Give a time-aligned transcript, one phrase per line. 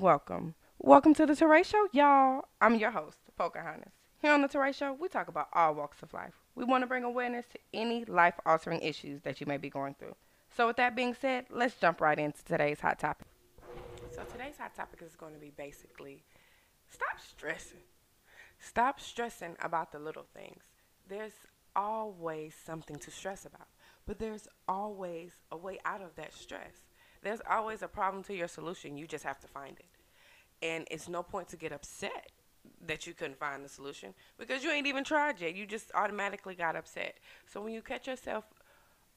[0.00, 0.54] welcome.
[0.78, 2.48] Welcome to the Teray Show, y'all.
[2.60, 3.92] I'm your host, Pocahontas.
[4.20, 6.34] Here on the Teray Show, we talk about all walks of life.
[6.56, 9.94] We want to bring awareness to any life altering issues that you may be going
[9.94, 10.16] through.
[10.56, 13.28] So, with that being said, let's jump right into today's hot topic.
[14.10, 16.24] So, today's hot topic is going to be basically
[16.90, 17.84] stop stressing.
[18.58, 20.64] Stop stressing about the little things.
[21.08, 21.34] There's
[21.76, 23.68] always something to stress about,
[24.06, 26.82] but there's always a way out of that stress.
[27.24, 28.96] There's always a problem to your solution.
[28.96, 29.86] You just have to find it.
[30.62, 32.30] And it's no point to get upset
[32.86, 35.54] that you couldn't find the solution because you ain't even tried yet.
[35.54, 37.16] You just automatically got upset.
[37.46, 38.44] So when you catch yourself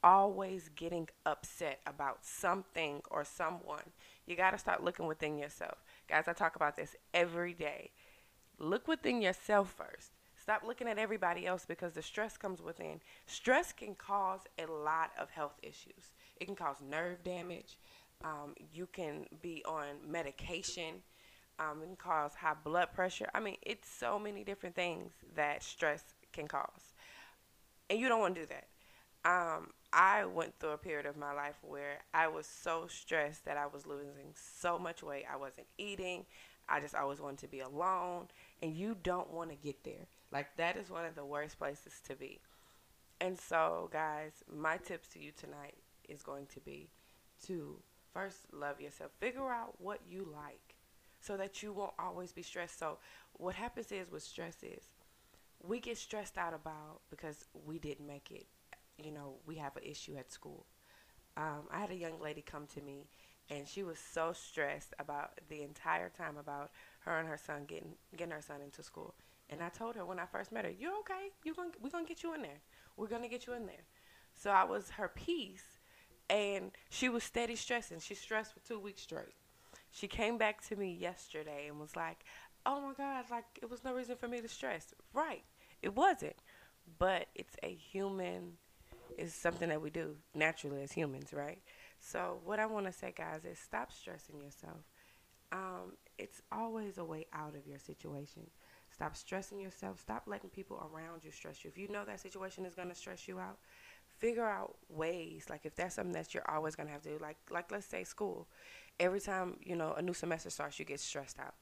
[0.03, 3.91] always getting upset about something or someone,
[4.25, 5.83] you got to start looking within yourself.
[6.07, 7.91] Guys, I talk about this every day.
[8.57, 10.11] Look within yourself first.
[10.41, 13.01] Stop looking at everybody else because the stress comes within.
[13.25, 16.13] Stress can cause a lot of health issues.
[16.39, 17.77] It can cause nerve damage.
[18.23, 21.03] Um, you can be on medication.
[21.59, 23.27] Um, it can cause high blood pressure.
[23.33, 26.93] I mean, it's so many different things that stress can cause.
[27.89, 28.67] And you don't want to do that.
[29.25, 33.57] Um, I went through a period of my life where I was so stressed that
[33.57, 35.25] I was losing so much weight.
[35.31, 36.25] I wasn't eating.
[36.69, 38.27] I just always wanted to be alone.
[38.61, 40.07] And you don't want to get there.
[40.31, 42.41] Like, that is one of the worst places to be.
[43.19, 45.75] And so, guys, my tips to you tonight
[46.07, 46.89] is going to be
[47.45, 47.77] to
[48.13, 49.11] first love yourself.
[49.19, 50.75] Figure out what you like
[51.19, 52.79] so that you won't always be stressed.
[52.79, 52.97] So,
[53.33, 54.83] what happens is with stress is
[55.61, 58.47] we get stressed out about because we didn't make it.
[58.97, 60.65] You know, we have an issue at school.
[61.35, 63.07] Um, I had a young lady come to me
[63.49, 67.93] and she was so stressed about the entire time about her and her son getting
[68.15, 69.15] getting her son into school.
[69.49, 71.31] And I told her when I first met her, "You're okay.
[71.43, 72.61] You're going we're to get you in there.
[72.97, 73.85] We're to get you in there."
[74.33, 75.76] So I was her peace
[76.29, 77.99] and she was steady stressing.
[77.99, 79.35] She stressed for 2 weeks straight.
[79.91, 82.23] She came back to me yesterday and was like,
[82.65, 85.43] "Oh my god, like it was no reason for me to stress." Right.
[85.81, 86.35] It wasn't.
[86.99, 88.57] But it's a human
[89.17, 91.59] it's something that we do naturally as humans, right?
[91.99, 94.81] So what I want to say, guys, is stop stressing yourself.
[95.51, 98.43] Um, it's always a way out of your situation.
[98.91, 99.99] Stop stressing yourself.
[99.99, 101.69] Stop letting people around you stress you.
[101.69, 103.57] If you know that situation is going to stress you out,
[104.17, 105.45] figure out ways.
[105.49, 107.87] Like if that's something that you're always going to have to do, like like let's
[107.87, 108.47] say school.
[108.99, 111.55] Every time you know a new semester starts, you get stressed out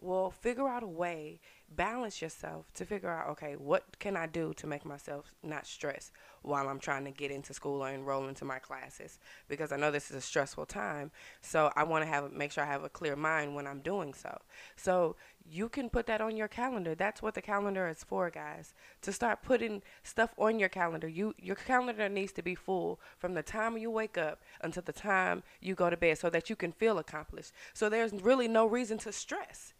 [0.00, 1.40] well figure out a way
[1.76, 6.12] balance yourself to figure out okay what can i do to make myself not stress
[6.42, 9.18] while i'm trying to get into school or enroll into my classes?
[9.48, 11.10] Because i know this is a stressful time
[11.40, 14.14] so i want to have make sure i have a clear mind when i'm doing
[14.14, 14.40] so.
[14.76, 15.16] So
[15.50, 16.94] you can put that on your calendar.
[16.94, 21.08] That's what the calendar is for guys to start putting stuff on your calendar.
[21.08, 24.92] You your calendar needs to be full from the time you wake up until the
[24.92, 27.52] time you go to bed so that you can feel accomplished.
[27.74, 29.74] So there's really no reason to stress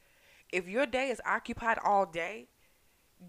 [0.52, 2.48] if your day is occupied all day,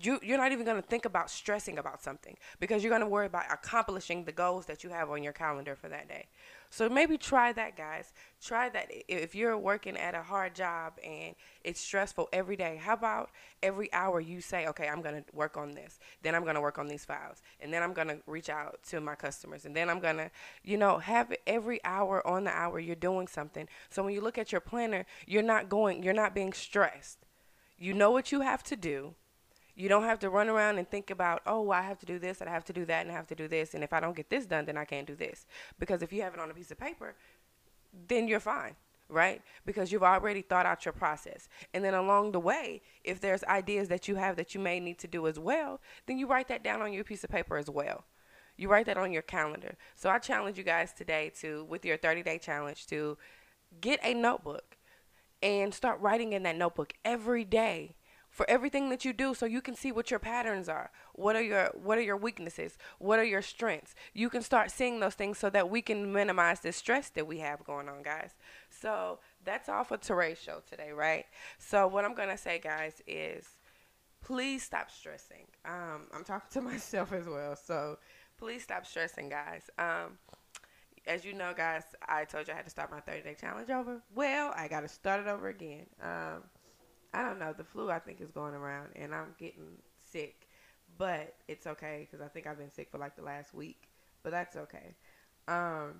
[0.01, 3.07] you you're not even going to think about stressing about something because you're going to
[3.07, 6.27] worry about accomplishing the goals that you have on your calendar for that day.
[6.69, 8.13] So maybe try that guys.
[8.41, 12.79] Try that if you're working at a hard job and it's stressful every day.
[12.81, 13.29] How about
[13.61, 15.99] every hour you say, "Okay, I'm going to work on this.
[16.21, 17.41] Then I'm going to work on these files.
[17.59, 19.65] And then I'm going to reach out to my customers.
[19.65, 20.31] And then I'm going to,
[20.63, 23.67] you know, have every hour on the hour you're doing something.
[23.89, 27.19] So when you look at your planner, you're not going you're not being stressed.
[27.77, 29.15] You know what you have to do
[29.75, 32.41] you don't have to run around and think about, oh, I have to do this
[32.41, 33.73] and I have to do that and I have to do this.
[33.73, 35.45] And if I don't get this done, then I can't do this.
[35.79, 37.15] Because if you have it on a piece of paper,
[38.07, 38.75] then you're fine,
[39.09, 39.41] right?
[39.65, 41.49] Because you've already thought out your process.
[41.73, 44.99] And then along the way, if there's ideas that you have that you may need
[44.99, 47.69] to do as well, then you write that down on your piece of paper as
[47.69, 48.05] well.
[48.55, 49.75] You write that on your calendar.
[49.95, 53.17] So I challenge you guys today to, with your 30 day challenge, to
[53.81, 54.77] get a notebook
[55.41, 57.95] and start writing in that notebook every day
[58.33, 60.89] for everything that you do so you can see what your patterns are.
[61.13, 62.77] What are your what are your weaknesses?
[62.97, 63.93] What are your strengths?
[64.13, 67.37] You can start seeing those things so that we can minimize the stress that we
[67.39, 68.31] have going on guys.
[68.71, 71.25] So that's all for Teray's show today right?
[71.59, 73.47] So what i'm gonna say guys is
[74.21, 75.45] please stop stressing.
[75.63, 77.55] Um, i'm talking to myself as well.
[77.55, 77.99] So
[78.39, 79.69] please stop stressing guys.
[79.77, 80.17] Um,
[81.05, 83.69] as you know guys i told you i had to start my 30 day challenge
[83.69, 84.01] over.
[84.15, 85.85] Well i gotta start it over again.
[86.01, 86.41] Um,
[87.13, 87.53] I don't know.
[87.53, 89.77] The flu I think is going around, and I'm getting
[90.11, 90.47] sick,
[90.97, 93.89] but it's okay because I think I've been sick for like the last week,
[94.23, 94.95] but that's okay.
[95.47, 95.93] Um,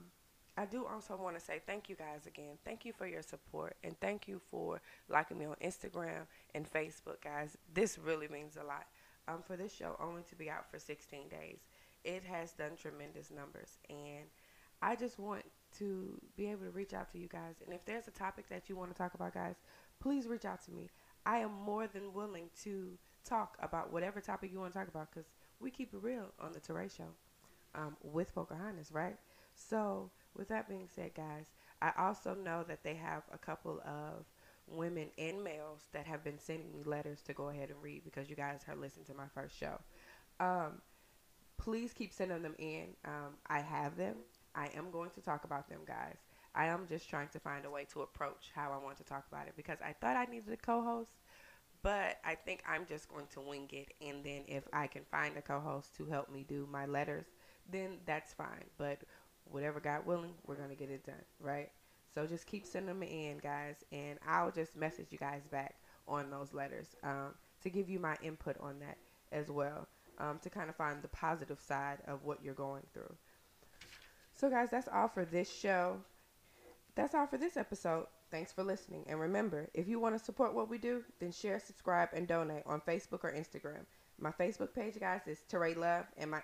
[0.57, 2.57] I do also want to say thank you guys again.
[2.65, 6.25] Thank you for your support, and thank you for liking me on Instagram
[6.55, 7.57] and Facebook, guys.
[7.73, 8.85] This really means a lot.
[9.27, 11.59] Um, for this show only to be out for 16 days,
[12.03, 14.25] it has done tremendous numbers, and
[14.81, 15.43] I just want
[15.77, 17.55] to be able to reach out to you guys.
[17.65, 19.55] And if there's a topic that you want to talk about, guys,
[20.01, 20.89] please reach out to me.
[21.25, 25.11] I am more than willing to talk about whatever topic you want to talk about
[25.11, 25.29] because
[25.59, 27.09] we keep it real on the Teray Show
[27.75, 29.17] um, with Pocahontas, right?
[29.55, 31.47] So, with that being said, guys,
[31.81, 34.25] I also know that they have a couple of
[34.67, 38.29] women and males that have been sending me letters to go ahead and read because
[38.29, 39.79] you guys have listened to my first show.
[40.39, 40.81] Um,
[41.57, 42.89] please keep sending them in.
[43.05, 44.17] Um, I have them.
[44.55, 46.17] I am going to talk about them, guys.
[46.55, 49.25] I am just trying to find a way to approach how I want to talk
[49.31, 51.11] about it because I thought I needed a co-host,
[51.81, 53.93] but I think I'm just going to wing it.
[54.01, 57.25] And then if I can find a co-host to help me do my letters,
[57.71, 58.65] then that's fine.
[58.77, 58.99] But
[59.45, 61.71] whatever God willing, we're gonna get it done, right?
[62.13, 65.75] So just keep sending them in, guys, and I'll just message you guys back
[66.07, 68.97] on those letters um, to give you my input on that
[69.31, 69.87] as well,
[70.19, 73.15] um, to kind of find the positive side of what you're going through.
[74.35, 75.97] So, guys, that's all for this show.
[76.95, 78.05] That's all for this episode.
[78.29, 79.05] Thanks for listening.
[79.07, 82.63] And remember, if you want to support what we do, then share, subscribe, and donate
[82.65, 83.85] on Facebook or Instagram.
[84.19, 86.41] My Facebook page, guys, is Teray Love, and my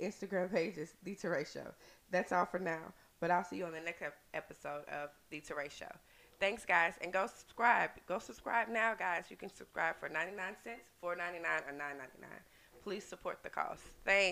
[0.00, 1.72] Instagram page is The Teray Show.
[2.10, 2.92] That's all for now.
[3.20, 4.02] But I'll see you on the next
[4.34, 5.90] episode of The Teray Show.
[6.38, 7.90] Thanks, guys, and go subscribe.
[8.06, 9.24] Go subscribe now, guys.
[9.28, 11.18] You can subscribe for 99 cents, 4.99, or 9.99.
[12.82, 13.80] Please support the cause.
[14.06, 14.28] Thanks.